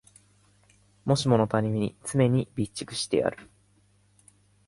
[1.05, 3.51] もしものために常に備蓄してある